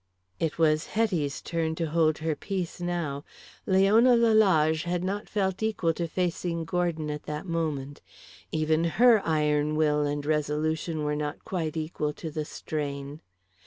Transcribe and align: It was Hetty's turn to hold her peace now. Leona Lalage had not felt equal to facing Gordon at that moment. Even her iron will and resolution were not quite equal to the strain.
It 0.39 0.57
was 0.57 0.87
Hetty's 0.97 1.43
turn 1.43 1.75
to 1.75 1.85
hold 1.85 2.17
her 2.25 2.35
peace 2.35 2.81
now. 2.81 3.23
Leona 3.67 4.15
Lalage 4.15 4.81
had 4.85 5.03
not 5.03 5.29
felt 5.29 5.61
equal 5.61 5.93
to 5.93 6.07
facing 6.07 6.65
Gordon 6.65 7.11
at 7.11 7.25
that 7.29 7.45
moment. 7.45 8.01
Even 8.51 8.83
her 8.97 9.21
iron 9.23 9.75
will 9.75 10.01
and 10.01 10.25
resolution 10.25 11.03
were 11.03 11.15
not 11.15 11.45
quite 11.45 11.77
equal 11.77 12.13
to 12.13 12.31
the 12.31 12.45
strain. 12.45 13.21